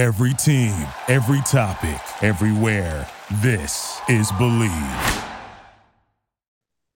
Every 0.00 0.32
team, 0.32 0.72
every 1.08 1.42
topic, 1.42 2.00
everywhere. 2.22 3.06
This 3.42 4.00
is 4.08 4.32
Bleav. 4.32 5.28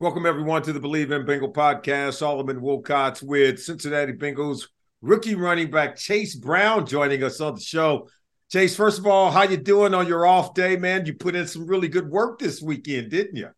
Welcome, 0.00 0.24
everyone, 0.24 0.62
to 0.62 0.72
the 0.72 0.80
Bleav 0.80 1.10
in 1.10 1.26
Bengal 1.26 1.52
podcast. 1.52 2.14
Solomon 2.14 2.60
Wilcots 2.60 3.22
with 3.22 3.62
Cincinnati 3.62 4.14
Bengals 4.14 4.68
rookie 5.02 5.34
running 5.34 5.70
back 5.70 5.96
Chase 5.96 6.34
Brown 6.34 6.86
joining 6.86 7.22
us 7.22 7.42
on 7.42 7.56
the 7.56 7.60
show. 7.60 8.08
Chase, 8.50 8.74
first 8.74 8.98
of 8.98 9.06
all, 9.06 9.30
how 9.30 9.42
you 9.42 9.58
doing 9.58 9.92
on 9.92 10.08
your 10.08 10.26
off 10.26 10.54
day, 10.54 10.76
man? 10.76 11.04
You 11.04 11.12
put 11.12 11.36
in 11.36 11.46
some 11.46 11.66
really 11.66 11.88
good 11.88 12.08
work 12.08 12.38
this 12.38 12.62
weekend, 12.62 13.10
didn't 13.10 13.36
you? 13.36 13.50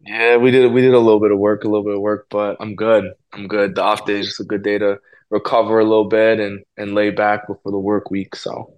Yeah, 0.00 0.36
we 0.36 0.50
did. 0.50 0.72
We 0.72 0.80
did 0.80 0.94
a 0.94 0.98
little 0.98 1.20
bit 1.20 1.32
of 1.32 1.38
work, 1.38 1.64
a 1.64 1.68
little 1.68 1.84
bit 1.84 1.94
of 1.94 2.00
work, 2.00 2.26
but 2.30 2.56
I'm 2.60 2.76
good. 2.76 3.12
I'm 3.32 3.48
good. 3.48 3.74
The 3.74 3.82
off 3.82 4.06
day 4.06 4.20
is 4.20 4.26
just 4.26 4.40
a 4.40 4.44
good 4.44 4.62
day 4.62 4.78
to 4.78 4.98
recover 5.30 5.80
a 5.80 5.84
little 5.84 6.08
bit 6.08 6.40
and 6.40 6.64
and 6.76 6.94
lay 6.94 7.10
back 7.10 7.46
before 7.46 7.72
the 7.72 7.78
work 7.78 8.10
week. 8.10 8.36
So, 8.36 8.74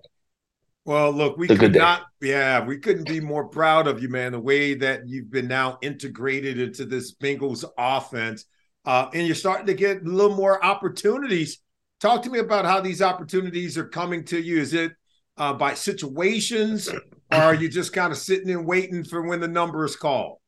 well, 0.86 1.12
look, 1.12 1.36
we 1.36 1.46
could 1.46 1.74
not. 1.74 2.06
Yeah, 2.22 2.64
we 2.64 2.78
couldn't 2.78 3.06
be 3.06 3.20
more 3.20 3.48
proud 3.48 3.86
of 3.86 4.02
you, 4.02 4.08
man. 4.08 4.32
The 4.32 4.40
way 4.40 4.74
that 4.74 5.06
you've 5.06 5.30
been 5.30 5.46
now 5.46 5.78
integrated 5.82 6.58
into 6.58 6.86
this 6.86 7.14
Bengals 7.14 7.64
offense, 7.76 8.46
uh, 8.86 9.10
and 9.12 9.26
you're 9.26 9.36
starting 9.36 9.66
to 9.66 9.74
get 9.74 10.02
a 10.02 10.04
little 10.04 10.36
more 10.36 10.64
opportunities. 10.64 11.58
Talk 12.00 12.22
to 12.22 12.30
me 12.30 12.38
about 12.38 12.64
how 12.64 12.80
these 12.80 13.02
opportunities 13.02 13.76
are 13.76 13.86
coming 13.86 14.24
to 14.24 14.40
you. 14.40 14.58
Is 14.58 14.72
it 14.72 14.92
uh, 15.36 15.52
by 15.52 15.74
situations, 15.74 16.88
or 16.88 17.38
are 17.38 17.54
you 17.54 17.68
just 17.68 17.92
kind 17.92 18.10
of 18.10 18.18
sitting 18.18 18.50
and 18.50 18.66
waiting 18.66 19.04
for 19.04 19.20
when 19.20 19.40
the 19.40 19.48
number 19.48 19.84
is 19.84 19.96
called? 19.96 20.39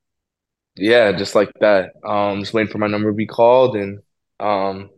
Yeah, 0.77 1.13
just 1.13 1.35
like 1.35 1.53
that. 1.61 1.93
Um, 2.05 2.41
just 2.41 2.55
waiting 2.55 2.73
for 2.73 2.79
my 2.79 2.87
number 2.87 3.11
to 3.11 3.17
be 3.17 3.27
called, 3.27 3.77
and 3.77 4.01
um, 4.41 4.91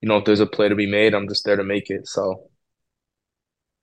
you 0.00 0.08
know, 0.08 0.16
if 0.16 0.24
there's 0.24 0.40
a 0.40 0.46
play 0.46 0.68
to 0.68 0.74
be 0.74 0.86
made, 0.90 1.14
I'm 1.14 1.28
just 1.28 1.44
there 1.44 1.56
to 1.56 1.64
make 1.64 1.90
it. 1.90 2.08
So, 2.08 2.48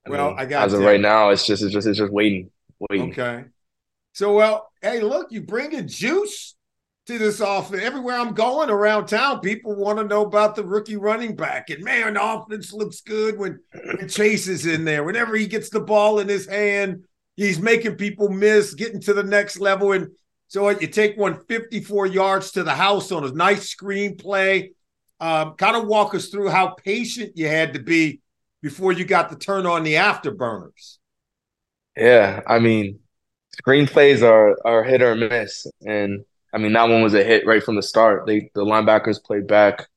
I 0.05 0.09
well, 0.09 0.29
mean, 0.31 0.39
I 0.39 0.45
got 0.45 0.65
as 0.65 0.73
of 0.73 0.81
right 0.81 0.99
now, 0.99 1.29
it's 1.29 1.45
just 1.45 1.63
it's 1.63 1.73
just 1.73 1.87
it's 1.87 1.97
just 1.97 2.11
waiting, 2.11 2.51
waiting. 2.79 3.11
Okay. 3.11 3.45
So, 4.13 4.33
well, 4.33 4.69
hey, 4.81 5.01
look, 5.01 5.31
you 5.31 5.41
bringing 5.41 5.87
juice 5.87 6.55
to 7.07 7.17
this 7.17 7.39
offense. 7.39 7.83
Everywhere 7.83 8.17
I'm 8.17 8.33
going 8.33 8.69
around 8.69 9.07
town, 9.07 9.39
people 9.39 9.75
want 9.75 9.99
to 9.99 10.05
know 10.05 10.25
about 10.25 10.55
the 10.55 10.63
rookie 10.63 10.95
running 10.95 11.35
back. 11.35 11.69
And 11.69 11.83
man, 11.83 12.15
the 12.15 12.23
offense 12.23 12.73
looks 12.73 13.01
good 13.01 13.37
when, 13.37 13.59
when 13.73 14.07
Chase 14.07 14.47
is 14.47 14.65
in 14.65 14.85
there. 14.85 15.03
Whenever 15.03 15.35
he 15.35 15.47
gets 15.47 15.69
the 15.69 15.81
ball 15.81 16.19
in 16.19 16.27
his 16.27 16.47
hand, 16.47 17.03
he's 17.35 17.59
making 17.59 17.95
people 17.95 18.29
miss, 18.29 18.73
getting 18.73 19.01
to 19.01 19.13
the 19.13 19.23
next 19.23 19.59
level. 19.59 19.91
And 19.91 20.09
so 20.47 20.69
you 20.69 20.87
take 20.87 21.17
one 21.17 21.39
54 21.47 22.07
yards 22.07 22.51
to 22.51 22.63
the 22.63 22.73
house 22.73 23.11
on 23.11 23.25
a 23.25 23.31
nice 23.31 23.69
screen 23.69 24.17
play. 24.17 24.71
Um, 25.19 25.53
kind 25.53 25.75
of 25.77 25.87
walk 25.87 26.13
us 26.13 26.27
through 26.27 26.49
how 26.49 26.69
patient 26.69 27.33
you 27.35 27.47
had 27.47 27.73
to 27.73 27.79
be 27.79 28.21
before 28.61 28.91
you 28.91 29.05
got 29.05 29.29
to 29.29 29.37
turn 29.37 29.65
on 29.65 29.83
the 29.83 29.93
afterburners. 29.93 30.97
Yeah, 31.95 32.41
I 32.45 32.59
mean, 32.59 32.99
screenplays 33.61 34.21
are 34.21 34.57
are 34.65 34.83
hit 34.83 35.01
or 35.01 35.15
miss, 35.15 35.65
and 35.85 36.25
I 36.53 36.57
mean 36.57 36.73
that 36.73 36.89
one 36.89 37.01
was 37.01 37.13
a 37.13 37.23
hit 37.23 37.45
right 37.45 37.63
from 37.63 37.75
the 37.75 37.83
start. 37.83 38.25
They 38.25 38.49
the 38.53 38.65
linebackers 38.65 39.23
played 39.23 39.47
back, 39.47 39.87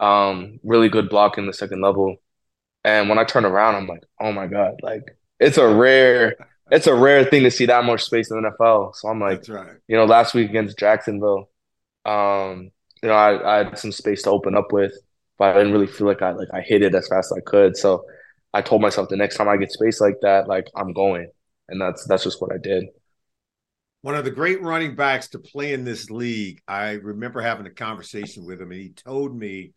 um, 0.00 0.60
really 0.62 0.88
good 0.88 1.08
block 1.08 1.38
in 1.38 1.46
the 1.46 1.52
second 1.52 1.80
level, 1.80 2.16
and 2.84 3.08
when 3.08 3.18
I 3.18 3.24
turn 3.24 3.44
around, 3.44 3.76
I'm 3.76 3.86
like, 3.86 4.04
oh 4.20 4.32
my 4.32 4.46
god, 4.46 4.80
like 4.82 5.02
it's 5.40 5.58
a 5.58 5.66
rare 5.66 6.36
it's 6.70 6.86
a 6.86 6.94
rare 6.94 7.24
thing 7.24 7.42
to 7.44 7.50
see 7.50 7.66
that 7.66 7.84
much 7.84 8.04
space 8.04 8.30
in 8.30 8.40
the 8.40 8.50
NFL. 8.50 8.94
So 8.94 9.08
I'm 9.08 9.20
like, 9.20 9.48
right. 9.48 9.76
you 9.86 9.96
know, 9.96 10.04
last 10.04 10.34
week 10.34 10.48
against 10.48 10.78
Jacksonville, 10.78 11.50
um, 12.04 12.70
you 13.02 13.08
know, 13.08 13.14
I, 13.14 13.60
I 13.60 13.64
had 13.64 13.78
some 13.78 13.92
space 13.92 14.22
to 14.22 14.30
open 14.30 14.56
up 14.56 14.72
with, 14.72 14.92
but 15.38 15.54
I 15.54 15.58
didn't 15.58 15.72
really 15.72 15.86
feel 15.86 16.06
like 16.06 16.22
I 16.22 16.32
like 16.32 16.48
I 16.52 16.60
hit 16.60 16.82
it 16.82 16.94
as 16.94 17.08
fast 17.08 17.32
as 17.32 17.38
I 17.38 17.40
could. 17.40 17.76
So 17.76 18.04
I 18.52 18.62
told 18.62 18.82
myself 18.82 19.08
the 19.08 19.16
next 19.16 19.36
time 19.36 19.48
I 19.48 19.56
get 19.56 19.72
space 19.72 20.00
like 20.00 20.16
that, 20.22 20.48
like 20.48 20.68
I'm 20.74 20.92
going, 20.92 21.30
and 21.68 21.80
that's 21.80 22.06
that's 22.06 22.24
just 22.24 22.40
what 22.40 22.52
I 22.52 22.58
did. 22.58 22.86
One 24.02 24.14
of 24.14 24.24
the 24.24 24.30
great 24.30 24.62
running 24.62 24.94
backs 24.94 25.28
to 25.30 25.38
play 25.38 25.72
in 25.72 25.84
this 25.84 26.08
league, 26.08 26.60
I 26.68 26.92
remember 26.92 27.40
having 27.40 27.66
a 27.66 27.70
conversation 27.70 28.44
with 28.44 28.60
him, 28.60 28.70
and 28.70 28.80
he 28.80 28.90
told 28.90 29.36
me 29.36 29.72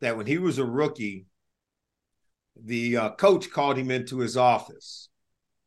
that 0.00 0.16
when 0.16 0.26
he 0.26 0.38
was 0.38 0.58
a 0.58 0.64
rookie, 0.64 1.26
the 2.60 2.96
uh, 2.96 3.10
coach 3.12 3.50
called 3.50 3.76
him 3.76 3.90
into 3.90 4.18
his 4.18 4.36
office 4.36 5.08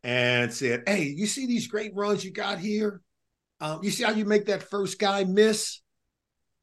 and 0.07 0.53
said, 0.53 0.83
Hey, 0.87 1.03
you 1.03 1.27
see 1.27 1.45
these 1.45 1.67
great 1.67 1.93
runs 1.93 2.23
you 2.23 2.31
got 2.31 2.59
here? 2.59 3.01
Um, 3.59 3.83
you 3.83 3.91
see 3.91 4.05
how 4.05 4.11
you 4.11 4.23
make 4.23 4.45
that 4.45 4.63
first 4.63 4.97
guy 4.97 5.25
miss? 5.25 5.81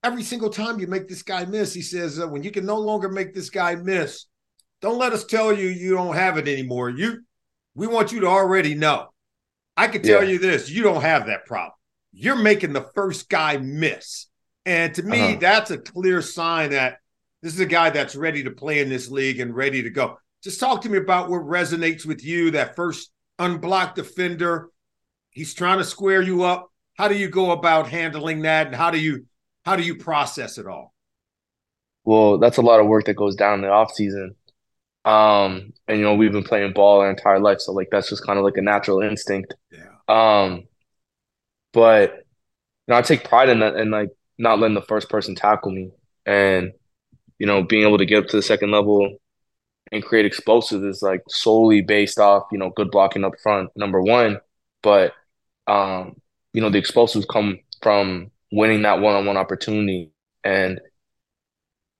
Every 0.02 0.22
single 0.22 0.48
time 0.48 0.80
you 0.80 0.86
make 0.86 1.08
this 1.08 1.22
guy 1.22 1.44
miss, 1.44 1.74
he 1.74 1.82
says, 1.82 2.18
uh, 2.18 2.26
when 2.26 2.42
you 2.42 2.50
can 2.50 2.64
no 2.64 2.78
longer 2.78 3.08
make 3.08 3.34
this 3.34 3.50
guy 3.50 3.74
miss, 3.74 4.26
don't 4.80 4.98
let 4.98 5.12
us 5.12 5.24
tell 5.24 5.52
you 5.52 5.68
you 5.68 5.94
don't 5.94 6.14
have 6.14 6.38
it 6.38 6.48
anymore. 6.48 6.88
You, 6.88 7.22
we 7.74 7.86
want 7.86 8.12
you 8.12 8.20
to 8.20 8.26
already 8.26 8.74
know. 8.74 9.08
I 9.76 9.88
can 9.88 10.02
tell 10.02 10.22
yeah. 10.22 10.30
you 10.30 10.38
this: 10.38 10.70
you 10.70 10.82
don't 10.82 11.02
have 11.02 11.26
that 11.26 11.46
problem. 11.46 11.72
You're 12.12 12.36
making 12.36 12.72
the 12.72 12.86
first 12.94 13.28
guy 13.28 13.56
miss, 13.56 14.26
and 14.64 14.94
to 14.94 15.02
me, 15.02 15.20
uh-huh. 15.20 15.36
that's 15.40 15.70
a 15.70 15.78
clear 15.78 16.22
sign 16.22 16.70
that 16.70 16.98
this 17.42 17.54
is 17.54 17.60
a 17.60 17.66
guy 17.66 17.90
that's 17.90 18.14
ready 18.14 18.44
to 18.44 18.50
play 18.50 18.80
in 18.80 18.88
this 18.88 19.10
league 19.10 19.40
and 19.40 19.56
ready 19.56 19.82
to 19.82 19.90
go. 19.90 20.18
Just 20.44 20.60
talk 20.60 20.82
to 20.82 20.88
me 20.88 20.98
about 20.98 21.28
what 21.28 21.42
resonates 21.42 22.06
with 22.06 22.22
you 22.22 22.52
that 22.52 22.76
first 22.76 23.10
unblocked 23.38 23.96
defender. 23.96 24.70
He's 25.30 25.54
trying 25.54 25.78
to 25.78 25.84
square 25.84 26.22
you 26.22 26.42
up. 26.44 26.70
How 26.96 27.08
do 27.08 27.16
you 27.16 27.28
go 27.28 27.50
about 27.50 27.88
handling 27.88 28.42
that, 28.42 28.68
and 28.68 28.76
how 28.76 28.90
do 28.90 28.98
you 28.98 29.26
how 29.64 29.76
do 29.76 29.82
you 29.82 29.96
process 29.96 30.58
it 30.58 30.66
all? 30.66 30.94
Well, 32.04 32.38
that's 32.38 32.58
a 32.58 32.62
lot 32.62 32.80
of 32.80 32.86
work 32.86 33.06
that 33.06 33.14
goes 33.14 33.34
down 33.34 33.54
in 33.54 33.60
the 33.62 33.70
off 33.70 33.92
season. 33.92 34.36
Um, 35.04 35.72
and 35.88 35.98
you 35.98 36.04
know, 36.04 36.14
we've 36.14 36.32
been 36.32 36.44
playing 36.44 36.72
ball 36.72 37.00
our 37.00 37.10
entire 37.10 37.40
life, 37.40 37.60
so 37.60 37.72
like 37.72 37.88
that's 37.90 38.08
just 38.08 38.24
kind 38.24 38.38
of 38.38 38.44
like 38.44 38.56
a 38.56 38.62
natural 38.62 39.02
instinct. 39.02 39.54
Yeah. 39.70 39.94
Um, 40.08 40.64
but 41.72 42.12
you 42.86 42.92
know, 42.92 42.96
I 42.96 43.02
take 43.02 43.24
pride 43.28 43.48
in 43.48 43.60
that 43.60 43.74
and 43.76 43.90
like 43.90 44.10
not 44.38 44.58
letting 44.58 44.74
the 44.74 44.82
first 44.82 45.10
person 45.10 45.34
tackle 45.34 45.72
me, 45.72 45.90
and 46.24 46.72
you 47.38 47.46
know, 47.46 47.62
being 47.62 47.86
able 47.86 47.98
to 47.98 48.06
get 48.06 48.24
up 48.24 48.28
to 48.28 48.36
the 48.36 48.42
second 48.42 48.70
level 48.70 49.18
and 49.92 50.04
create 50.04 50.26
explosives 50.26 50.84
is 50.84 51.02
like 51.02 51.22
solely 51.28 51.82
based 51.82 52.18
off, 52.18 52.44
you 52.52 52.58
know, 52.58 52.70
good 52.70 52.90
blocking 52.90 53.24
up 53.24 53.34
front, 53.42 53.70
number 53.76 54.02
one. 54.02 54.40
But 54.82 55.12
um, 55.66 56.16
you 56.52 56.60
know, 56.60 56.70
the 56.70 56.78
explosives 56.78 57.26
come 57.26 57.60
from 57.82 58.30
winning 58.52 58.82
that 58.82 59.00
one 59.00 59.14
on 59.14 59.26
one 59.26 59.36
opportunity. 59.36 60.12
And 60.44 60.80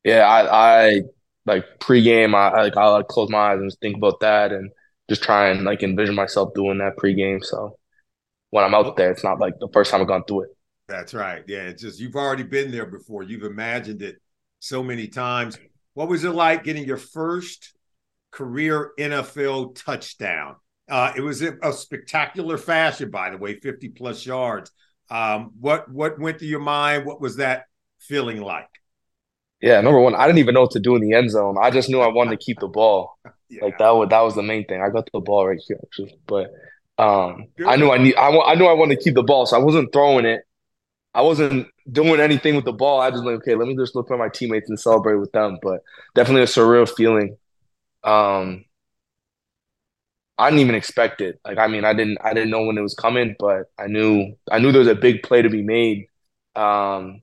yeah, 0.05 0.27
I 0.27 0.87
I 0.87 1.03
like 1.47 1.65
pregame, 1.81 2.35
I, 2.35 2.49
I 2.49 2.63
like 2.63 2.77
I 2.77 2.89
like 2.89 3.09
close 3.09 3.31
my 3.31 3.53
eyes 3.53 3.61
and 3.61 3.73
think 3.81 3.97
about 3.97 4.21
that 4.21 4.53
and 4.53 4.71
just 5.09 5.23
try 5.23 5.49
and 5.49 5.65
like 5.65 5.83
envision 5.83 6.15
myself 6.15 6.55
doing 6.55 6.79
that 6.79 6.97
pregame. 6.97 7.45
So 7.45 7.79
when 8.51 8.65
I'm 8.65 8.75
out 8.75 8.97
there, 8.97 9.11
it's 9.11 9.25
not 9.25 9.41
like 9.41 9.59
the 9.61 9.69
first 9.73 9.91
time 9.91 10.01
I've 10.01 10.09
gone 10.09 10.25
through 10.25 10.45
it. 10.45 10.51
That's 10.89 11.15
right. 11.15 11.43
Yeah, 11.47 11.63
it's 11.63 11.83
just 11.83 12.01
you've 12.01 12.17
already 12.17 12.43
been 12.43 12.71
there 12.71 12.87
before. 12.87 13.23
You've 13.23 13.45
imagined 13.45 14.03
it 14.03 14.17
so 14.61 14.83
many 14.83 15.09
times. 15.09 15.59
What 15.95 16.09
was 16.09 16.25
it 16.25 16.31
like 16.31 16.65
getting 16.65 16.85
your 16.85 16.97
first 16.97 17.73
career 18.31 18.93
NFL 18.99 19.77
touchdown? 19.77 20.57
Uh, 20.89 21.13
it 21.17 21.21
was 21.21 21.41
a, 21.41 21.57
a, 21.63 21.73
spectacular 21.73 22.59
fashion, 22.59 23.11
by 23.11 23.31
the 23.31 23.39
way, 23.39 23.59
50 23.59 23.89
plus 23.91 24.27
yards. 24.27 24.71
Um, 25.11 25.53
what 25.59 25.91
what 25.91 26.19
went 26.19 26.39
through 26.39 26.49
your 26.49 26.61
mind? 26.61 27.07
What 27.07 27.21
was 27.21 27.37
that 27.37 27.65
feeling 28.01 28.43
like? 28.43 28.69
Yeah, 29.63 29.81
number 29.81 30.01
one, 30.01 30.15
I 30.15 30.27
didn't 30.27 30.41
even 30.41 30.55
know 30.55 30.63
what 30.63 30.73
to 30.73 30.81
do 30.81 30.95
in 30.95 31.01
the 31.01 31.15
end 31.15 31.31
zone. 31.31 31.57
I 31.59 31.71
just 31.71 31.89
knew 31.89 32.01
I 32.01 32.09
wanted 32.09 32.39
to 32.39 32.45
keep 32.45 32.61
the 32.61 32.69
ball. 32.69 33.19
yeah. 33.49 33.65
Like 33.65 33.79
that 33.79 33.91
was 33.91 34.09
that 34.11 34.21
was 34.21 34.35
the 34.35 34.43
main 34.43 34.67
thing. 34.67 34.83
I 34.83 34.91
got 34.91 35.09
the 35.11 35.21
ball 35.21 35.47
right 35.47 35.61
here 35.67 35.79
actually, 35.83 36.19
but 36.27 36.51
um, 36.99 37.47
I 37.67 37.77
knew 37.77 37.91
I 37.91 37.99
need 37.99 38.17
I, 38.17 38.29
I 38.29 38.55
knew 38.57 38.67
I 38.67 38.75
wanted 38.75 38.99
to 38.99 39.05
keep 39.05 39.15
the 39.15 39.23
ball, 39.23 39.47
so 39.47 39.57
I 39.57 39.61
wasn't 39.61 39.93
throwing 39.93 40.27
it. 40.27 40.43
I 41.15 41.23
wasn't 41.23 41.69
doing 41.91 42.21
anything 42.21 42.57
with 42.57 42.65
the 42.65 42.73
ball. 42.73 43.01
I 43.01 43.11
just 43.11 43.25
like, 43.25 43.37
okay, 43.37 43.55
let 43.55 43.69
me 43.69 43.77
just 43.77 43.95
look 43.95 44.09
for 44.09 44.17
my 44.19 44.29
teammates 44.29 44.69
and 44.69 44.79
celebrate 44.79 45.17
with 45.17 45.33
them. 45.33 45.59
But 45.63 45.83
definitely 46.15 46.43
a 46.43 46.47
surreal 46.47 46.89
feeling. 46.89 47.37
Um, 48.03 48.65
I 50.37 50.51
didn't 50.51 50.61
even 50.61 50.75
expect 50.75 51.21
it. 51.21 51.41
Like, 51.45 51.59
I 51.59 51.69
mean, 51.69 51.85
I 51.85 51.95
didn't, 51.95 52.19
I 52.23 52.35
didn't 52.35 52.51
know 52.51 52.65
when 52.65 52.77
it 52.79 52.83
was 52.83 52.95
coming, 52.95 53.37
but 53.39 53.71
I 53.79 53.87
knew, 53.87 54.35
I 54.51 54.59
knew 54.59 54.73
there 54.73 54.81
was 54.81 54.89
a 54.89 54.95
big 54.95 55.23
play 55.23 55.43
to 55.43 55.51
be 55.51 55.63
made. 55.63 56.09
Um, 56.57 57.23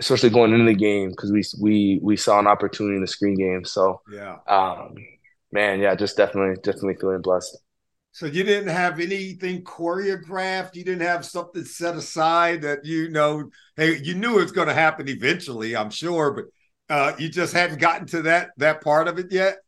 especially 0.00 0.30
going 0.30 0.52
into 0.52 0.64
the 0.64 0.74
game 0.74 1.10
because 1.10 1.30
we 1.30 1.44
we 1.60 2.00
we 2.02 2.16
saw 2.16 2.38
an 2.38 2.46
opportunity 2.46 2.96
in 2.96 3.02
the 3.02 3.06
screen 3.06 3.36
game. 3.36 3.64
So 3.64 4.00
yeah, 4.10 4.38
um, 4.48 4.94
man, 5.52 5.78
yeah, 5.80 5.94
just 5.94 6.16
definitely 6.16 6.56
definitely 6.62 6.96
feeling 6.96 7.20
blessed. 7.20 7.58
So 8.12 8.26
you 8.26 8.42
didn't 8.42 8.68
have 8.68 8.98
anything 8.98 9.62
choreographed. 9.62 10.74
You 10.74 10.84
didn't 10.84 11.06
have 11.06 11.24
something 11.24 11.64
set 11.64 11.94
aside 11.94 12.62
that 12.62 12.84
you 12.84 13.08
know. 13.08 13.50
Hey, 13.76 13.98
you 14.02 14.14
knew 14.14 14.38
it 14.38 14.42
was 14.42 14.52
going 14.52 14.68
to 14.68 14.74
happen 14.74 15.08
eventually. 15.08 15.76
I'm 15.76 15.90
sure, 15.90 16.32
but 16.32 16.44
uh, 16.94 17.12
you 17.18 17.28
just 17.28 17.52
hadn't 17.52 17.78
gotten 17.78 18.06
to 18.08 18.22
that 18.22 18.50
that 18.56 18.82
part 18.82 19.06
of 19.06 19.18
it 19.18 19.30
yet. 19.30 19.58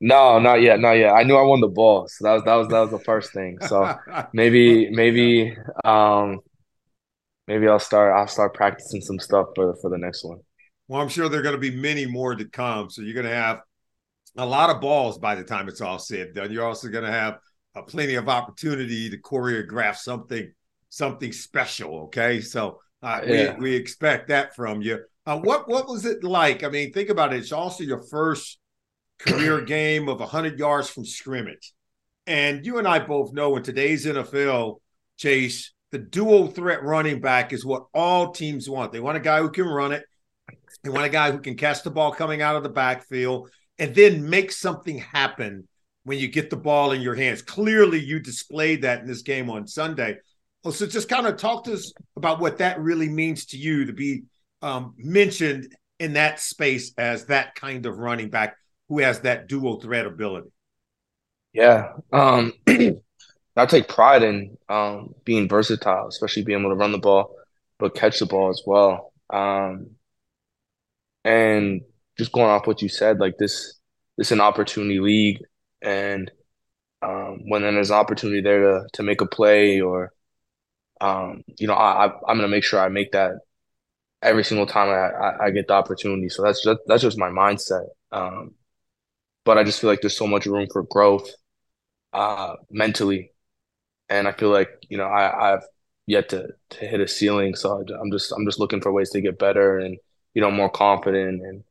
No, 0.00 0.38
not 0.38 0.60
yet, 0.60 0.80
not 0.80 0.92
yet. 0.92 1.12
I 1.12 1.22
knew 1.22 1.36
I 1.36 1.42
won 1.42 1.60
the 1.60 1.68
ball, 1.68 2.08
so 2.08 2.24
that 2.24 2.32
was 2.34 2.42
that 2.44 2.54
was 2.54 2.68
that 2.68 2.80
was 2.80 2.90
the 2.90 3.04
first 3.04 3.32
thing. 3.32 3.58
So 3.66 3.94
maybe 4.32 4.90
maybe 4.90 5.56
um 5.84 6.40
maybe 7.46 7.68
I'll 7.68 7.78
start 7.78 8.16
I'll 8.16 8.28
start 8.28 8.54
practicing 8.54 9.00
some 9.00 9.20
stuff 9.20 9.48
for 9.54 9.76
for 9.80 9.88
the 9.88 9.98
next 9.98 10.24
one. 10.24 10.38
Well, 10.88 11.00
I'm 11.00 11.08
sure 11.08 11.28
there 11.28 11.40
are 11.40 11.42
going 11.42 11.54
to 11.54 11.60
be 11.60 11.76
many 11.76 12.06
more 12.06 12.34
to 12.34 12.44
come. 12.44 12.90
So 12.90 13.02
you're 13.02 13.14
going 13.14 13.26
to 13.26 13.34
have 13.34 13.60
a 14.36 14.46
lot 14.46 14.70
of 14.70 14.80
balls 14.80 15.18
by 15.18 15.34
the 15.34 15.44
time 15.44 15.68
it's 15.68 15.80
all 15.80 15.98
said 15.98 16.28
and 16.28 16.34
done. 16.34 16.52
You're 16.52 16.64
also 16.64 16.88
going 16.88 17.04
to 17.04 17.12
have 17.12 17.38
uh, 17.74 17.82
plenty 17.82 18.14
of 18.14 18.28
opportunity 18.28 19.10
to 19.10 19.18
choreograph 19.18 19.96
something 19.96 20.52
something 20.88 21.32
special. 21.32 22.04
Okay, 22.04 22.40
so 22.40 22.80
uh, 23.02 23.20
yeah. 23.26 23.54
we 23.54 23.70
we 23.70 23.76
expect 23.76 24.28
that 24.28 24.54
from 24.54 24.82
you. 24.82 25.00
Uh, 25.26 25.38
what 25.38 25.68
what 25.68 25.88
was 25.88 26.04
it 26.04 26.24
like? 26.24 26.64
I 26.64 26.68
mean, 26.68 26.92
think 26.92 27.10
about 27.10 27.32
it. 27.32 27.38
It's 27.38 27.52
also 27.52 27.84
your 27.84 28.02
first 28.02 28.58
career 29.18 29.60
game 29.64 30.08
of 30.08 30.20
100 30.20 30.58
yards 30.58 30.88
from 30.90 31.04
scrimmage, 31.04 31.72
and 32.26 32.64
you 32.64 32.78
and 32.78 32.88
I 32.88 32.98
both 33.00 33.32
know 33.32 33.56
in 33.56 33.62
today's 33.62 34.06
NFL, 34.06 34.76
Chase, 35.16 35.72
the 35.90 35.98
dual 35.98 36.48
threat 36.48 36.82
running 36.82 37.20
back 37.20 37.52
is 37.52 37.64
what 37.64 37.86
all 37.94 38.32
teams 38.32 38.68
want. 38.68 38.92
They 38.92 39.00
want 39.00 39.16
a 39.16 39.20
guy 39.20 39.40
who 39.40 39.50
can 39.50 39.66
run 39.66 39.92
it. 39.92 40.04
They 40.82 40.90
want 40.90 41.06
a 41.06 41.10
guy 41.10 41.32
who 41.32 41.40
can 41.40 41.56
catch 41.56 41.82
the 41.82 41.90
ball 41.90 42.12
coming 42.12 42.42
out 42.42 42.56
of 42.56 42.62
the 42.62 42.68
backfield 42.68 43.50
and 43.78 43.94
then 43.94 44.28
make 44.28 44.52
something 44.52 44.98
happen 44.98 45.66
when 46.08 46.18
you 46.18 46.26
get 46.26 46.48
the 46.48 46.56
ball 46.56 46.92
in 46.92 47.02
your 47.02 47.14
hands. 47.14 47.42
Clearly, 47.42 48.00
you 48.00 48.18
displayed 48.18 48.80
that 48.80 49.00
in 49.00 49.06
this 49.06 49.20
game 49.20 49.50
on 49.50 49.66
Sunday. 49.66 50.16
Oh, 50.64 50.70
so 50.70 50.86
just 50.86 51.10
kind 51.10 51.26
of 51.26 51.36
talk 51.36 51.64
to 51.64 51.74
us 51.74 51.92
about 52.16 52.40
what 52.40 52.56
that 52.58 52.80
really 52.80 53.10
means 53.10 53.44
to 53.46 53.58
you 53.58 53.84
to 53.84 53.92
be 53.92 54.22
um, 54.62 54.94
mentioned 54.96 55.76
in 56.00 56.14
that 56.14 56.40
space 56.40 56.94
as 56.96 57.26
that 57.26 57.54
kind 57.56 57.84
of 57.84 57.98
running 57.98 58.30
back 58.30 58.56
who 58.88 59.00
has 59.00 59.20
that 59.20 59.48
dual 59.48 59.82
threat 59.82 60.06
ability. 60.06 60.48
Yeah. 61.52 61.92
Um, 62.10 62.54
I 62.66 63.66
take 63.66 63.88
pride 63.88 64.22
in 64.22 64.56
um, 64.70 65.14
being 65.24 65.46
versatile, 65.46 66.08
especially 66.08 66.42
being 66.42 66.60
able 66.60 66.70
to 66.70 66.76
run 66.76 66.92
the 66.92 66.98
ball, 66.98 67.36
but 67.78 67.94
catch 67.94 68.18
the 68.18 68.24
ball 68.26 68.48
as 68.48 68.62
well. 68.64 69.12
Um, 69.28 69.90
and 71.22 71.82
just 72.16 72.32
going 72.32 72.46
off 72.46 72.66
what 72.66 72.80
you 72.80 72.88
said, 72.88 73.20
like 73.20 73.36
this, 73.36 73.74
this 74.16 74.28
is 74.28 74.32
an 74.32 74.40
opportunity 74.40 75.00
league, 75.00 75.42
and 75.82 76.30
um, 77.02 77.40
when 77.48 77.62
there's 77.62 77.90
an 77.90 77.96
opportunity 77.98 78.40
there 78.42 78.60
to 78.82 78.88
to 78.94 79.02
make 79.04 79.20
a 79.22 79.26
play 79.26 79.80
or, 79.80 80.12
um, 81.00 81.44
you 81.58 81.66
know, 81.68 81.74
I 81.74 82.06
am 82.06 82.12
gonna 82.38 82.48
make 82.48 82.64
sure 82.64 82.80
I 82.80 82.88
make 82.88 83.12
that 83.12 83.32
every 84.22 84.44
single 84.44 84.66
time 84.66 84.88
I, 84.90 84.94
I, 84.94 85.46
I 85.46 85.50
get 85.50 85.68
the 85.68 85.74
opportunity. 85.74 86.28
So 86.30 86.42
that's 86.42 86.62
just 86.64 86.80
that's 86.86 87.02
just 87.02 87.18
my 87.18 87.30
mindset. 87.30 87.86
Um, 88.12 88.54
but 89.44 89.58
I 89.58 89.64
just 89.64 89.80
feel 89.80 89.90
like 89.90 90.00
there's 90.00 90.16
so 90.16 90.26
much 90.26 90.46
room 90.46 90.68
for 90.72 90.82
growth, 90.84 91.30
uh, 92.12 92.56
mentally 92.70 93.32
and 94.10 94.28
I 94.28 94.32
feel 94.32 94.50
like 94.50 94.70
you 94.88 94.98
know 94.98 95.06
I, 95.06 95.54
I've 95.54 95.64
yet 96.06 96.30
to 96.30 96.48
to 96.70 96.86
hit 96.86 97.00
a 97.00 97.08
ceiling. 97.08 97.54
So 97.56 97.84
I'm 98.00 98.10
just 98.12 98.32
I'm 98.32 98.46
just 98.46 98.60
looking 98.60 98.80
for 98.82 98.92
ways 98.92 99.10
to 99.12 99.20
get 99.22 99.38
better 99.40 99.78
and 99.78 99.98
you 100.34 100.42
know 100.42 100.50
more 100.52 100.70
confident 100.70 101.42
and 101.42 101.64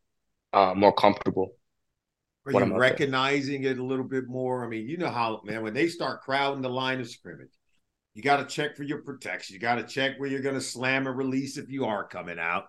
uh, 0.54 0.76
more 0.76 0.94
comfortable. 0.94 1.54
Are 2.48 2.66
you 2.66 2.78
recognizing 2.78 3.64
it 3.64 3.78
a 3.78 3.84
little 3.84 4.06
bit 4.06 4.28
more? 4.28 4.66
I 4.66 4.68
mean, 4.68 4.88
you 4.88 4.98
know 4.98 5.10
how 5.10 5.42
man 5.44 5.64
when 5.64 5.74
they 5.74 5.88
start 5.88 6.22
crowding 6.22 6.62
the 6.62 6.70
line 6.70 7.00
of 7.00 7.10
scrimmage, 7.10 7.52
you 8.14 8.24
got 8.24 8.38
to 8.38 8.46
check 8.46 8.76
for 8.76 8.84
your 8.84 9.04
protection. 9.04 9.54
You 9.54 9.60
got 9.60 9.76
to 9.76 9.84
check 9.84 10.18
where 10.18 10.30
you're 10.30 10.42
going 10.42 10.56
to 10.56 10.62
slam 10.62 11.08
and 11.08 11.18
release 11.18 11.58
if 11.58 11.70
you 11.70 11.86
are 11.86 12.08
coming 12.08 12.40
out. 12.40 12.66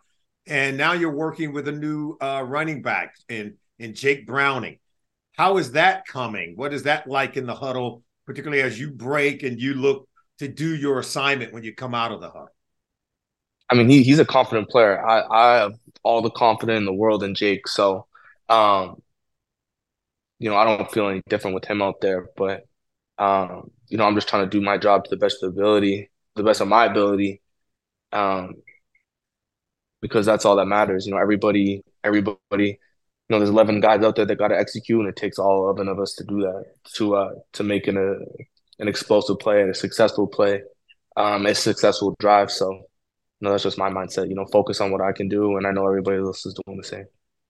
And 0.47 0.77
now 0.77 0.93
you're 0.93 1.15
working 1.15 1.53
with 1.53 1.69
a 1.69 1.73
new 1.73 2.17
uh, 2.21 2.45
running 2.47 2.83
back 2.83 3.15
in 3.29 3.57
in 3.79 3.95
Jake 3.95 4.27
Browning. 4.27 4.79
How 5.37 5.59
is 5.59 5.73
that 5.73 6.07
coming? 6.07 6.55
What 6.57 6.75
is 6.75 6.83
that 6.83 7.07
like 7.07 7.37
in 7.37 7.47
the 7.47 7.55
huddle? 7.55 8.03
particularly 8.29 8.63
as 8.63 8.79
you 8.79 8.91
break 8.91 9.43
and 9.43 9.59
you 9.59 9.73
look 9.73 10.07
to 10.39 10.47
do 10.47 10.77
your 10.77 10.99
assignment 10.99 11.51
when 11.51 11.65
you 11.65 11.75
come 11.75 11.95
out 11.95 12.13
of 12.13 12.21
the 12.21 12.29
hut? 12.29 12.49
I 13.71 13.75
mean, 13.75 13.89
he, 13.89 14.03
he's 14.03 14.19
a 14.19 14.25
confident 14.27 14.69
player. 14.69 15.03
I, 15.05 15.23
I 15.31 15.57
have 15.61 15.73
all 16.03 16.21
the 16.21 16.31
confidence 16.31 16.77
in 16.77 16.85
the 16.85 16.93
world 16.93 17.23
in 17.23 17.35
Jake. 17.35 17.67
So, 17.67 18.07
um, 18.51 19.01
you 20.39 20.51
know, 20.51 20.57
I 20.57 20.65
don't 20.65 20.91
feel 20.93 21.09
any 21.09 21.23
different 21.29 21.55
with 21.55 21.65
him 21.67 21.83
out 21.83 22.01
there. 22.01 22.29
But, 22.37 22.67
um, 23.19 23.71
you 23.89 23.99
know, 23.99 24.05
I'm 24.05 24.15
just 24.15 24.29
trying 24.29 24.45
to 24.45 24.51
do 24.51 24.65
my 24.65 24.79
job 24.79 25.05
to 25.05 25.11
the 25.11 25.17
best 25.17 25.43
of 25.43 25.51
ability, 25.51 26.11
the 26.37 26.43
best 26.43 26.61
of 26.61 26.69
my 26.69 26.87
ability, 26.87 27.43
um, 28.13 28.55
because 30.01 30.27
that's 30.27 30.45
all 30.45 30.57
that 30.57 30.67
matters. 30.67 31.07
You 31.07 31.13
know, 31.13 31.19
everybody, 31.19 31.83
everybody 32.05 32.79
you 33.29 33.35
know, 33.35 33.41
there's 33.41 33.51
11 33.51 33.81
guys 33.81 34.03
out 34.03 34.17
there 34.17 34.25
that 34.25 34.39
got 34.39 34.49
to 34.49 34.59
execute, 34.59 35.01
and 35.01 35.09
it 35.09 35.17
takes 35.17 35.39
all 35.39 35.65
11 35.65 35.89
of 35.89 36.01
us 36.01 36.15
to 36.15 36.25
do 36.25 36.41
that 36.41 36.65
to 36.95 37.15
uh 37.17 37.33
to 37.55 37.63
make 37.63 37.87
an 37.87 37.97
a 37.99 38.15
an 38.83 38.89
explosive 38.89 39.39
play 39.39 39.61
and 39.61 39.71
a 39.71 39.75
successful 39.75 40.27
play, 40.27 40.63
um, 41.17 41.47
a 41.47 41.55
successful 41.55 42.15
drive. 42.21 42.51
So, 42.51 42.71
you 42.73 42.81
know, 43.43 43.51
that's 43.51 43.65
just 43.65 43.79
my 43.79 43.91
mindset. 43.91 44.29
You 44.29 44.35
know, 44.35 44.47
focus 44.53 44.81
on 44.81 44.93
what 44.93 45.01
I 45.03 45.13
can 45.13 45.29
do, 45.29 45.57
and 45.57 45.67
I 45.67 45.73
know 45.73 45.87
everybody 45.87 46.19
else 46.19 46.47
is 46.47 46.59
doing 46.67 46.79
the 46.79 46.85
same. 46.85 47.07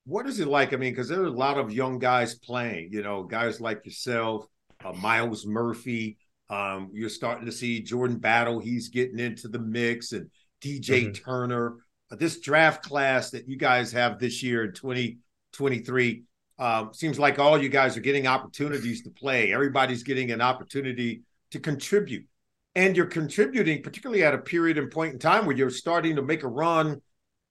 What 0.08 0.26
is 0.26 0.40
it 0.40 0.49
like? 0.49 0.72
I 0.72 0.76
mean, 0.76 0.93
because 0.93 1.10
there's 1.10 1.28
a 1.28 1.31
lot 1.31 1.58
of 1.58 1.70
young 1.70 1.99
guys 1.99 2.34
playing. 2.34 2.88
You 2.93 3.02
know, 3.02 3.25
guys 3.25 3.60
like 3.60 3.84
yourself, 3.84 4.46
uh, 4.82 4.93
Myles 4.93 5.44
Murphy. 5.44 6.16
Um, 6.49 6.88
you're 6.94 7.10
starting 7.10 7.44
to 7.44 7.52
see 7.52 7.82
Jordan 7.82 8.16
Battle. 8.16 8.58
He's 8.58 8.88
getting 8.88 9.19
into 9.19 9.49
the 9.49 9.58
mix, 9.58 10.12
and 10.12 10.31
DJ 10.62 11.05
mm-hmm. 11.05 11.12
Turner. 11.12 11.76
Uh, 12.10 12.16
this 12.16 12.40
draft 12.40 12.82
class 12.82 13.31
that 13.32 13.50
you 13.50 13.58
guys 13.58 13.93
have 13.93 14.19
this 14.19 14.43
year 14.43 14.64
in 14.64 14.72
2023 14.72 16.22
Um, 16.58 16.94
seems 16.94 17.19
like 17.19 17.38
all 17.38 17.62
you 17.62 17.69
guys 17.69 17.94
are 17.99 18.00
getting 18.00 18.26
opportunities 18.26 19.02
to 19.02 19.10
play. 19.10 19.52
Everybody's 19.52 20.05
getting 20.05 20.31
an 20.31 20.40
opportunity 20.40 21.20
to 21.50 21.60
contribute. 21.60 22.26
And 22.75 22.96
you're 22.96 23.05
contributing, 23.05 23.82
particularly 23.82 24.25
at 24.25 24.32
a 24.32 24.38
period 24.38 24.78
and 24.78 24.90
point 24.90 25.12
in 25.12 25.19
time 25.19 25.44
where 25.44 25.55
you're 25.55 25.69
starting 25.69 26.16
to 26.16 26.22
make 26.22 26.44
a 26.44 26.49
run 26.49 27.02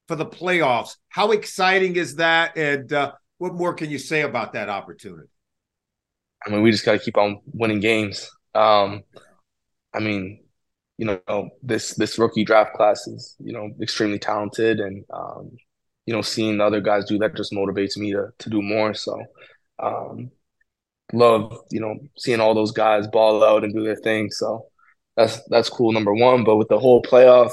for 0.07 0.15
the 0.15 0.25
playoffs. 0.25 0.95
How 1.09 1.31
exciting 1.31 1.95
is 1.95 2.15
that? 2.15 2.57
And 2.57 2.91
uh, 2.91 3.13
what 3.37 3.53
more 3.53 3.73
can 3.73 3.89
you 3.89 3.97
say 3.97 4.21
about 4.21 4.53
that 4.53 4.69
opportunity? 4.69 5.29
I 6.45 6.49
mean, 6.49 6.61
we 6.61 6.71
just 6.71 6.85
got 6.85 6.93
to 6.93 6.99
keep 6.99 7.17
on 7.17 7.41
winning 7.53 7.79
games. 7.79 8.29
Um, 8.55 9.03
I 9.93 9.99
mean, 9.99 10.43
you 10.97 11.05
know, 11.05 11.49
this 11.61 11.93
this 11.95 12.17
rookie 12.17 12.45
draft 12.45 12.73
class 12.73 13.07
is 13.07 13.35
you 13.39 13.53
know 13.53 13.69
extremely 13.81 14.19
talented, 14.19 14.79
and 14.79 15.03
um, 15.13 15.51
you 16.05 16.13
know, 16.13 16.21
seeing 16.21 16.57
the 16.57 16.65
other 16.65 16.81
guys 16.81 17.05
do 17.05 17.17
that 17.19 17.35
just 17.35 17.53
motivates 17.53 17.97
me 17.97 18.13
to 18.13 18.29
to 18.39 18.49
do 18.49 18.61
more. 18.61 18.93
So, 18.93 19.21
um, 19.79 20.31
love 21.13 21.59
you 21.71 21.79
know 21.79 21.95
seeing 22.17 22.39
all 22.39 22.53
those 22.53 22.71
guys 22.71 23.07
ball 23.07 23.43
out 23.43 23.63
and 23.63 23.73
do 23.73 23.83
their 23.83 23.95
thing. 23.95 24.31
So 24.31 24.67
that's 25.15 25.41
that's 25.49 25.69
cool. 25.69 25.91
Number 25.91 26.13
one, 26.13 26.43
but 26.43 26.57
with 26.57 26.69
the 26.69 26.79
whole 26.79 27.01
playoff 27.01 27.51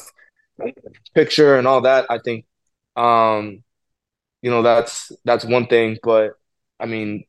picture 1.14 1.56
and 1.56 1.66
all 1.66 1.82
that, 1.82 2.06
I 2.10 2.18
think, 2.18 2.46
um, 2.96 3.62
you 4.42 4.50
know, 4.50 4.62
that's 4.62 5.12
that's 5.24 5.44
one 5.44 5.66
thing. 5.66 5.98
But 6.02 6.32
I 6.78 6.86
mean, 6.86 7.24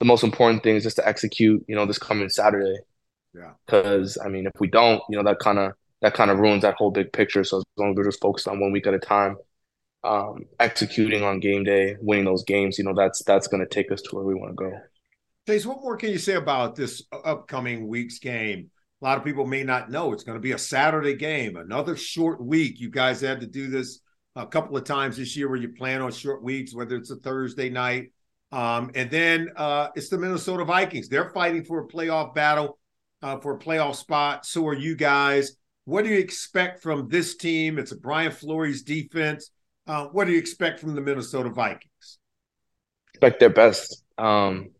the 0.00 0.06
most 0.06 0.24
important 0.24 0.62
thing 0.62 0.76
is 0.76 0.82
just 0.82 0.96
to 0.96 1.06
execute. 1.06 1.64
You 1.68 1.76
know, 1.76 1.86
this 1.86 1.98
coming 1.98 2.28
Saturday. 2.28 2.78
Yeah. 3.34 3.52
Because 3.66 4.18
I 4.24 4.28
mean, 4.28 4.46
if 4.46 4.60
we 4.60 4.68
don't, 4.68 5.02
you 5.08 5.16
know, 5.16 5.24
that 5.24 5.38
kind 5.38 5.58
of 5.58 5.72
that 6.00 6.14
kind 6.14 6.30
of 6.30 6.38
ruins 6.38 6.62
that 6.62 6.74
whole 6.74 6.90
big 6.90 7.12
picture. 7.12 7.44
So 7.44 7.58
as 7.58 7.64
long 7.76 7.90
as 7.90 7.96
we're 7.96 8.04
just 8.04 8.20
focused 8.20 8.48
on 8.48 8.60
one 8.60 8.72
week 8.72 8.86
at 8.86 8.94
a 8.94 8.98
time, 8.98 9.36
um, 10.04 10.44
executing 10.60 11.24
on 11.24 11.40
game 11.40 11.64
day, 11.64 11.96
winning 12.00 12.24
those 12.24 12.44
games, 12.44 12.78
you 12.78 12.84
know, 12.84 12.94
that's 12.94 13.22
that's 13.24 13.48
going 13.48 13.60
to 13.60 13.68
take 13.68 13.90
us 13.90 14.02
to 14.02 14.14
where 14.14 14.24
we 14.24 14.34
want 14.34 14.52
to 14.52 14.64
go. 14.64 14.72
Chase, 15.46 15.66
what 15.66 15.80
more 15.80 15.96
can 15.96 16.10
you 16.10 16.18
say 16.18 16.34
about 16.34 16.76
this 16.76 17.02
upcoming 17.24 17.88
week's 17.88 18.18
game? 18.18 18.70
A 19.00 19.04
lot 19.04 19.16
of 19.16 19.24
people 19.24 19.46
may 19.46 19.62
not 19.62 19.90
know 19.90 20.12
it's 20.12 20.24
going 20.24 20.36
to 20.36 20.42
be 20.42 20.52
a 20.52 20.58
Saturday 20.58 21.14
game, 21.14 21.56
another 21.56 21.96
short 21.96 22.42
week. 22.42 22.80
You 22.80 22.90
guys 22.90 23.20
had 23.20 23.40
to 23.40 23.46
do 23.46 23.68
this 23.68 24.00
a 24.34 24.46
couple 24.46 24.76
of 24.76 24.84
times 24.84 25.16
this 25.16 25.36
year 25.36 25.48
where 25.48 25.58
you 25.58 25.68
plan 25.68 26.02
on 26.02 26.10
short 26.10 26.42
weeks, 26.42 26.74
whether 26.74 26.96
it's 26.96 27.10
a 27.10 27.16
Thursday 27.16 27.70
night. 27.70 28.12
Um, 28.50 28.90
and 28.94 29.10
then 29.10 29.50
uh, 29.56 29.88
it's 29.94 30.08
the 30.08 30.18
Minnesota 30.18 30.64
Vikings. 30.64 31.08
They're 31.08 31.30
fighting 31.30 31.64
for 31.64 31.80
a 31.80 31.86
playoff 31.86 32.34
battle, 32.34 32.78
uh, 33.22 33.38
for 33.38 33.54
a 33.54 33.58
playoff 33.58 33.94
spot. 33.94 34.46
So 34.46 34.66
are 34.66 34.74
you 34.74 34.96
guys. 34.96 35.52
What 35.84 36.04
do 36.04 36.10
you 36.10 36.18
expect 36.18 36.82
from 36.82 37.08
this 37.08 37.36
team? 37.36 37.78
It's 37.78 37.92
a 37.92 37.96
Brian 37.96 38.32
Flores 38.32 38.82
defense. 38.82 39.50
Uh, 39.86 40.06
what 40.06 40.26
do 40.26 40.32
you 40.32 40.38
expect 40.38 40.80
from 40.80 40.94
the 40.94 41.00
Minnesota 41.00 41.48
Vikings? 41.48 42.18
Expect 43.14 43.40
their 43.40 43.50
best. 43.50 44.02
Um, 44.18 44.70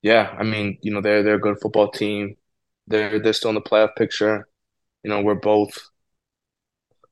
yeah, 0.00 0.34
I 0.38 0.44
mean, 0.44 0.78
you 0.82 0.92
know, 0.92 1.02
they're 1.02 1.22
they're 1.22 1.34
a 1.34 1.40
good 1.40 1.58
football 1.60 1.90
team. 1.90 2.36
They're 2.86 3.18
they're 3.20 3.32
still 3.32 3.50
in 3.50 3.54
the 3.56 3.60
playoff 3.62 3.96
picture. 3.96 4.48
You 5.02 5.10
know, 5.10 5.22
we're 5.22 5.34
both 5.34 5.90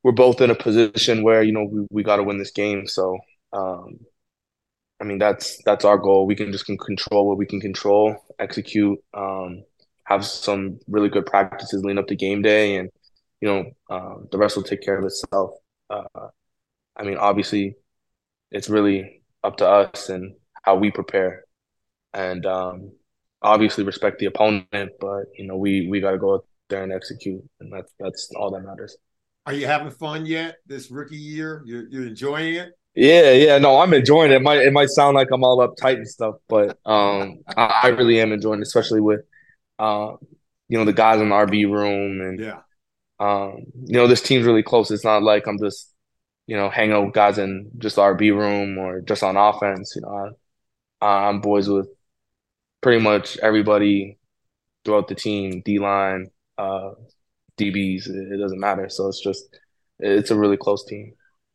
we're 0.03 0.13
both 0.13 0.41
in 0.41 0.51
a 0.51 0.55
position 0.55 1.23
where 1.23 1.43
you 1.43 1.53
know 1.53 1.65
we, 1.65 1.87
we 1.91 2.03
got 2.03 2.17
to 2.17 2.23
win 2.23 2.39
this 2.39 2.51
game. 2.51 2.87
So, 2.87 3.19
um, 3.53 4.01
I 5.01 5.05
mean, 5.05 5.19
that's 5.19 5.63
that's 5.65 5.85
our 5.85 5.99
goal. 5.99 6.27
We 6.27 6.37
can 6.37 6.53
just 6.53 6.67
can 6.67 6.79
control 6.79 7.29
what 7.29 7.39
we 7.39 7.47
can 7.47 7.61
control, 7.61 8.17
execute, 8.39 8.99
um, 9.15 9.65
have 10.05 10.25
some 10.25 10.79
really 10.89 11.09
good 11.09 11.27
practices 11.27 11.83
leading 11.85 11.99
up 11.99 12.07
to 12.09 12.17
game 12.17 12.43
day, 12.43 12.77
and 12.77 12.91
you 13.41 13.49
know, 13.49 13.65
uh, 13.91 14.17
the 14.31 14.39
rest 14.39 14.57
will 14.57 14.63
take 14.65 14.83
care 14.83 14.99
of 14.99 15.05
itself 15.05 15.53
uh, 15.91 16.29
I 16.97 17.05
mean, 17.05 17.17
obviously, 17.19 17.77
it's 18.51 18.69
really 18.71 19.23
up 19.45 19.57
to 19.59 19.69
us 19.69 20.09
and 20.11 20.35
how 20.65 20.77
we 20.77 20.91
prepare, 20.91 21.45
and 22.15 22.45
um, 22.47 22.93
obviously 23.43 23.85
respect 23.85 24.19
the 24.19 24.27
opponent. 24.27 24.93
But 25.01 25.25
you 25.37 25.47
know, 25.47 25.57
we 25.57 25.89
we 25.89 26.01
got 26.01 26.13
to 26.13 26.19
go 26.19 26.35
out 26.35 26.47
there 26.69 26.83
and 26.83 26.93
execute, 26.93 27.43
and 27.61 27.73
that's 27.73 27.93
that's 27.99 28.31
all 28.37 28.51
that 28.53 28.61
matters. 28.61 28.97
Are 29.47 29.53
you 29.53 29.67
having 29.67 29.91
fun 29.91 30.27
yet 30.27 30.57
this 30.67 30.91
rookie 30.91 31.17
year? 31.17 31.63
You're 31.65 31.89
you're 31.89 32.07
enjoying 32.07 32.55
it? 32.55 32.73
Yeah, 32.95 33.33
yeah, 33.33 33.59
no, 33.59 33.81
I'm 33.81 33.95
enjoying 33.95 34.33
it. 34.33 34.37
It 34.37 34.43
might 34.43 34.61
it 34.61 34.73
might 34.73 34.91
sound 34.91 35.15
like 35.15 35.29
I'm 35.33 35.43
all 35.45 35.67
uptight 35.67 35.97
and 35.97 36.09
stuff, 36.09 36.37
but 36.49 36.79
um, 36.85 37.39
I, 37.57 37.81
I 37.85 37.89
really 37.89 38.21
am 38.21 38.33
enjoying 38.33 38.61
it, 38.61 38.67
especially 38.67 39.01
with 39.01 39.21
uh, 39.79 40.13
you 40.69 40.79
know, 40.79 40.85
the 40.85 40.93
guys 40.93 41.21
in 41.21 41.31
the 41.31 41.35
RB 41.35 41.71
room 41.71 42.21
and 42.21 42.41
yeah, 42.41 42.61
um, 43.19 43.65
you 43.87 43.95
know, 43.95 44.07
this 44.07 44.23
team's 44.23 44.47
really 44.47 44.63
close. 44.63 44.91
It's 44.91 45.05
not 45.05 45.23
like 45.23 45.47
I'm 45.47 45.59
just 45.59 45.93
you 46.47 46.57
know 46.57 46.71
hanging 46.71 46.93
out 46.95 47.07
with 47.07 47.15
guys 47.15 47.39
in 47.39 47.71
just 47.79 47.97
the 47.97 48.03
RB 48.03 48.37
room 48.37 48.79
or 48.79 49.01
just 49.01 49.23
on 49.23 49.37
offense. 49.37 49.95
You 49.97 50.03
know, 50.03 50.31
I, 51.01 51.29
I'm 51.29 51.41
boys 51.41 51.69
with 51.69 51.89
pretty 52.83 53.01
much 53.01 53.39
everybody 53.39 54.19
throughout 54.85 55.09
the 55.09 55.15
team, 55.15 55.63
D 55.65 55.79
line, 55.79 56.31
uh, 56.59 56.91
DBs. 57.59 58.09
It, 58.09 58.39
doesn't 58.39 58.61
matter. 58.61 58.89
So 58.89 59.09
it's 59.09 59.23
just 59.23 59.57
it's 59.99 60.31
a 60.31 60.39
really 60.39 60.57
close 60.57 60.85
team. 60.85 61.15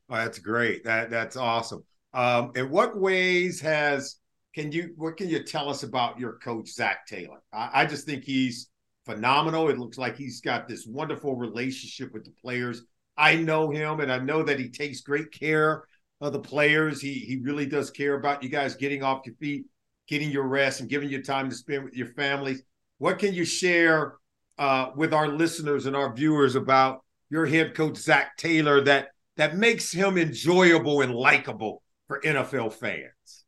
Oh, 0.09 0.15
that's 0.15 0.39
great. 0.39 0.83
That 0.85 1.09
that's 1.09 1.35
awesome. 1.35 1.83
Um, 2.13 2.51
in 2.55 2.69
what 2.69 2.99
ways 2.99 3.61
has 3.61 4.17
can 4.55 4.71
you 4.71 4.93
what 4.95 5.17
can 5.17 5.29
you 5.29 5.43
tell 5.43 5.69
us 5.69 5.83
about 5.83 6.19
your 6.19 6.33
coach 6.39 6.69
Zac 6.69 7.05
Taylor? 7.05 7.41
I, 7.53 7.81
I 7.81 7.85
just 7.85 8.05
think 8.05 8.23
he's 8.23 8.69
phenomenal. 9.05 9.69
It 9.69 9.77
looks 9.77 9.97
like 9.97 10.15
he's 10.15 10.41
got 10.41 10.67
this 10.67 10.87
wonderful 10.87 11.35
relationship 11.35 12.13
with 12.13 12.23
the 12.25 12.33
players. 12.41 12.83
I 13.17 13.35
know 13.35 13.69
him, 13.69 13.99
and 13.99 14.11
I 14.11 14.19
know 14.19 14.43
that 14.43 14.59
he 14.59 14.69
takes 14.69 15.01
great 15.01 15.31
care 15.31 15.83
of 16.21 16.33
the 16.33 16.39
players. 16.39 17.01
He 17.01 17.13
he 17.13 17.37
really 17.37 17.65
does 17.65 17.91
care 17.91 18.15
about 18.15 18.43
you 18.43 18.49
guys 18.49 18.75
getting 18.75 19.03
off 19.03 19.25
your 19.25 19.35
feet, 19.35 19.65
getting 20.07 20.31
your 20.31 20.47
rest, 20.47 20.79
and 20.79 20.89
giving 20.89 21.09
you 21.09 21.21
time 21.21 21.49
to 21.49 21.55
spend 21.55 21.83
with 21.83 21.95
your 21.95 22.07
families. 22.07 22.63
What 22.97 23.19
can 23.19 23.33
you 23.33 23.45
share 23.45 24.15
uh, 24.57 24.91
with 24.95 25.13
our 25.13 25.27
listeners 25.27 25.85
and 25.85 25.95
our 25.95 26.13
viewers 26.13 26.55
about 26.55 27.03
your 27.29 27.45
head 27.45 27.75
coach 27.75 27.97
Zac 27.97 28.37
Taylor 28.37 28.81
that 28.81 29.09
that 29.35 29.55
makes 29.55 29.91
him 29.91 30.17
enjoyable 30.17 31.01
and 31.01 31.13
likable 31.13 31.83
for 32.07 32.21
NFL 32.21 32.73
fans? 32.73 33.45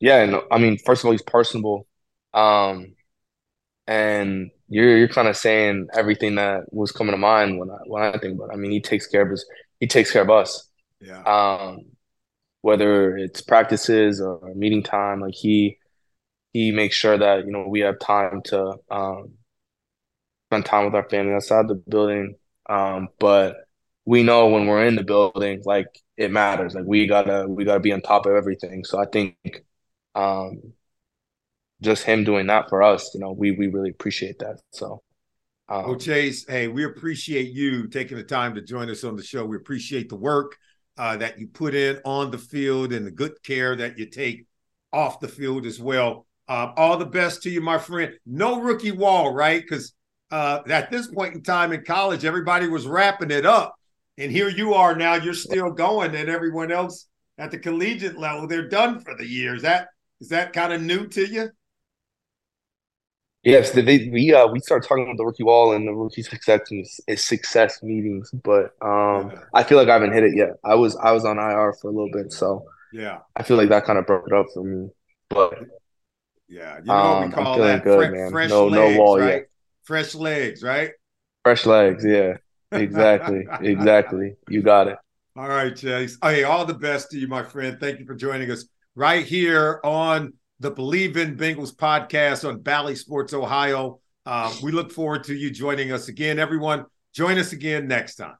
Yeah, 0.00 0.22
and 0.22 0.36
I 0.50 0.58
mean, 0.58 0.78
first 0.78 1.02
of 1.02 1.06
all, 1.06 1.12
he's 1.12 1.22
personable, 1.22 1.86
um, 2.32 2.94
and 3.86 4.50
you're 4.68 4.96
you're 4.96 5.08
kind 5.08 5.26
of 5.26 5.36
saying 5.36 5.88
everything 5.92 6.36
that 6.36 6.72
was 6.72 6.92
coming 6.92 7.12
to 7.12 7.18
mind 7.18 7.58
when 7.58 7.70
I 7.70 7.78
when 7.86 8.02
I 8.02 8.16
think 8.18 8.36
about. 8.36 8.50
It. 8.50 8.54
I 8.54 8.56
mean, 8.56 8.70
he 8.70 8.80
takes 8.80 9.06
care 9.06 9.22
of 9.22 9.30
his 9.30 9.44
he 9.80 9.86
takes 9.86 10.12
care 10.12 10.22
of 10.22 10.30
us. 10.30 10.68
Yeah. 11.00 11.22
Um, 11.22 11.86
whether 12.62 13.16
it's 13.16 13.40
practices 13.40 14.20
or 14.20 14.52
meeting 14.54 14.82
time, 14.82 15.20
like 15.20 15.34
he 15.34 15.78
he 16.52 16.72
makes 16.72 16.96
sure 16.96 17.16
that 17.16 17.44
you 17.46 17.52
know 17.52 17.66
we 17.68 17.80
have 17.80 17.98
time 17.98 18.42
to 18.46 18.74
um, 18.90 19.34
spend 20.48 20.64
time 20.64 20.86
with 20.86 20.94
our 20.94 21.08
family 21.08 21.34
outside 21.34 21.68
the 21.68 21.74
building. 21.74 22.36
Um, 22.68 23.08
but 23.18 23.56
we 24.04 24.22
know 24.22 24.48
when 24.48 24.66
we're 24.66 24.86
in 24.86 24.96
the 24.96 25.04
building, 25.04 25.62
like 25.64 25.86
it 26.16 26.30
matters. 26.30 26.74
Like 26.74 26.84
we 26.86 27.06
gotta 27.06 27.46
we 27.48 27.64
gotta 27.64 27.80
be 27.80 27.92
on 27.92 28.00
top 28.00 28.26
of 28.26 28.32
everything. 28.32 28.84
So 28.84 28.98
I 28.98 29.06
think 29.06 29.36
um, 30.14 30.72
just 31.80 32.04
him 32.04 32.24
doing 32.24 32.46
that 32.48 32.68
for 32.68 32.82
us, 32.82 33.12
you 33.14 33.20
know, 33.20 33.32
we 33.32 33.52
we 33.52 33.68
really 33.68 33.90
appreciate 33.90 34.38
that. 34.40 34.60
So. 34.72 35.02
Um, 35.70 35.84
well, 35.84 35.96
Chase, 35.96 36.46
hey, 36.48 36.66
we 36.66 36.84
appreciate 36.84 37.50
you 37.52 37.88
taking 37.88 38.16
the 38.16 38.22
time 38.24 38.54
to 38.54 38.62
join 38.62 38.88
us 38.88 39.04
on 39.04 39.16
the 39.16 39.22
show. 39.22 39.44
We 39.44 39.58
appreciate 39.58 40.08
the 40.08 40.16
work 40.16 40.56
uh, 40.98 41.16
that 41.16 41.38
you 41.38 41.46
put 41.46 41.74
in 41.74 42.00
on 42.04 42.30
the 42.30 42.38
field 42.38 42.92
and 42.92 43.06
the 43.06 43.10
good 43.10 43.42
care 43.42 43.76
that 43.76 43.98
you 43.98 44.06
take 44.06 44.46
off 44.92 45.20
the 45.20 45.28
field 45.28 45.64
as 45.64 45.80
well. 45.80 46.26
Uh, 46.48 46.72
all 46.76 46.96
the 46.96 47.06
best 47.06 47.42
to 47.42 47.50
you, 47.50 47.60
my 47.60 47.78
friend. 47.78 48.14
No 48.26 48.60
rookie 48.60 48.90
wall, 48.92 49.32
right? 49.32 49.62
Because 49.62 49.94
uh, 50.30 50.60
at 50.68 50.90
this 50.90 51.06
point 51.06 51.34
in 51.34 51.42
time 51.42 51.72
in 51.72 51.84
college, 51.84 52.24
everybody 52.24 52.66
was 52.66 52.86
wrapping 52.86 53.30
it 53.30 53.46
up. 53.46 53.74
And 54.16 54.32
here 54.32 54.48
you 54.48 54.74
are 54.74 54.96
now, 54.96 55.14
you're 55.14 55.34
still 55.34 55.70
going, 55.70 56.14
and 56.14 56.28
everyone 56.28 56.72
else 56.72 57.06
at 57.38 57.52
the 57.52 57.58
collegiate 57.58 58.18
level, 58.18 58.48
they're 58.48 58.68
done 58.68 58.98
for 59.00 59.14
the 59.16 59.26
year. 59.26 59.54
Is 59.54 59.62
that 59.62 59.88
is 60.20 60.28
that 60.30 60.52
kind 60.52 60.72
of 60.72 60.82
new 60.82 61.06
to 61.06 61.24
you? 61.24 61.50
Yes, 63.48 63.70
they, 63.70 64.10
we 64.12 64.34
uh 64.34 64.46
we 64.48 64.60
started 64.60 64.86
talking 64.86 65.04
about 65.04 65.16
the 65.16 65.24
rookie 65.24 65.42
wall 65.42 65.72
and 65.72 65.88
the 65.88 65.92
rookie 65.92 66.22
success 66.22 66.60
success 67.16 67.82
meetings, 67.82 68.30
but 68.30 68.76
um 68.82 69.30
yeah. 69.30 69.40
I 69.54 69.62
feel 69.62 69.78
like 69.78 69.88
I 69.88 69.94
haven't 69.94 70.12
hit 70.12 70.24
it 70.24 70.36
yet. 70.36 70.50
I 70.64 70.74
was 70.74 70.96
I 70.96 71.12
was 71.12 71.24
on 71.24 71.38
IR 71.38 71.72
for 71.80 71.88
a 71.88 71.90
little 71.90 72.10
bit, 72.12 72.30
so 72.30 72.66
yeah, 72.92 73.20
I 73.34 73.42
feel 73.42 73.56
like 73.56 73.70
that 73.70 73.86
kind 73.86 73.98
of 73.98 74.06
broke 74.06 74.24
it 74.26 74.34
up 74.34 74.46
for 74.52 74.62
me. 74.62 74.90
But 75.30 75.60
yeah, 76.46 76.76
you 76.78 76.84
know 76.84 76.92
um, 76.92 77.20
what 77.20 77.28
we 77.28 77.34
call 77.44 77.58
that 77.60 77.84
good, 77.84 78.10
fre- 78.10 78.30
fresh 78.30 78.50
no, 78.50 78.66
legs, 78.66 78.96
no 78.96 79.02
wall 79.02 79.18
right? 79.18 79.28
Yet. 79.28 79.50
Fresh 79.84 80.14
legs, 80.14 80.62
right? 80.62 80.90
Fresh 81.42 81.64
legs, 81.64 82.04
yeah. 82.04 82.36
Exactly. 82.72 83.46
exactly. 83.62 84.34
You 84.50 84.60
got 84.60 84.88
it. 84.88 84.98
All 85.36 85.48
right, 85.48 85.74
Chase. 85.74 86.18
Hey, 86.22 86.44
all 86.44 86.66
the 86.66 86.74
best 86.74 87.12
to 87.12 87.18
you, 87.18 87.28
my 87.28 87.44
friend. 87.44 87.78
Thank 87.80 87.98
you 87.98 88.04
for 88.04 88.14
joining 88.14 88.50
us 88.50 88.66
right 88.94 89.24
here 89.24 89.80
on 89.84 90.34
the 90.60 90.70
Bleav 90.70 91.16
in 91.16 91.36
Bengals 91.36 91.74
podcast 91.74 92.48
on 92.48 92.60
Bally 92.60 92.94
Sports 92.94 93.32
Ohio. 93.32 94.00
Um, 94.26 94.52
we 94.62 94.72
look 94.72 94.92
forward 94.92 95.24
to 95.24 95.34
you 95.34 95.50
joining 95.50 95.92
us 95.92 96.08
again. 96.08 96.38
Everyone, 96.38 96.86
join 97.12 97.38
us 97.38 97.52
again 97.52 97.88
next 97.88 98.16
time. 98.16 98.36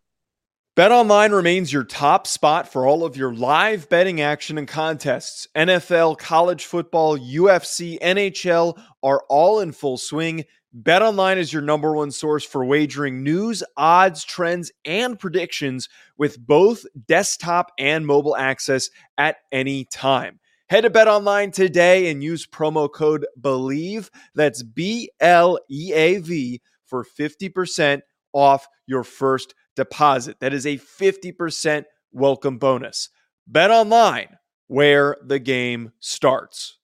BetOnline 0.76 1.32
remains 1.32 1.72
your 1.72 1.82
top 1.82 2.26
spot 2.26 2.70
for 2.70 2.86
all 2.86 3.04
of 3.04 3.16
your 3.16 3.34
live 3.34 3.88
betting 3.88 4.20
action 4.20 4.58
and 4.58 4.68
contests. 4.68 5.48
NFL, 5.56 6.18
college 6.18 6.66
football, 6.66 7.18
UFC, 7.18 7.98
NHL 8.00 8.80
are 9.02 9.24
all 9.28 9.60
in 9.60 9.72
full 9.72 9.96
swing 9.96 10.44
BetOnline 10.76 11.38
is 11.38 11.50
your 11.50 11.62
number 11.62 11.94
one 11.94 12.10
source 12.10 12.44
for 12.44 12.62
wagering 12.62 13.22
news, 13.22 13.62
odds, 13.76 14.22
trends, 14.22 14.70
and 14.84 15.18
predictions 15.18 15.88
with 16.18 16.38
both 16.38 16.84
desktop 17.06 17.72
and 17.78 18.06
mobile 18.06 18.36
access 18.36 18.90
at 19.16 19.38
any 19.50 19.86
time. 19.86 20.38
Head 20.68 20.82
to 20.82 20.90
BetOnline 20.90 21.50
today 21.50 22.10
and 22.10 22.22
use 22.22 22.46
promo 22.46 22.92
code 22.92 23.26
BLEAV, 23.40 24.10
that's 24.34 24.62
B 24.62 25.08
L 25.18 25.58
E 25.70 25.94
A 25.94 26.18
V, 26.18 26.60
for 26.84 27.06
50% 27.06 28.02
off 28.34 28.68
your 28.86 29.02
first 29.02 29.54
deposit. 29.76 30.40
That 30.40 30.52
is 30.52 30.66
a 30.66 30.76
50% 30.76 31.84
welcome 32.12 32.58
bonus. 32.58 33.08
BetOnline, 33.50 34.36
where 34.66 35.16
the 35.24 35.38
game 35.38 35.92
starts. 36.00 36.76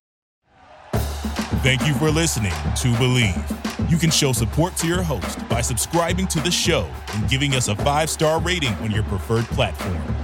Thank 1.63 1.87
you 1.87 1.93
for 1.93 2.11
listening 2.11 2.53
to 2.53 2.89
Bleav. 2.95 3.91
You 3.91 3.99
can 3.99 4.11
show 4.11 4.33
support 4.33 4.79
to 4.79 4.87
your 4.87 5.03
host 5.03 5.47
by 5.47 5.61
subscribing 5.61 6.27
to 6.29 6.41
the 6.41 6.51
show 6.51 6.91
and 7.13 7.29
giving 7.29 7.53
us 7.55 7.69
a 7.69 7.77
five 7.77 8.09
star 8.09 8.41
rating 8.41 8.73
on 8.77 8.91
your 8.91 9.05
preferred 9.05 9.45
platform. 9.47 10.24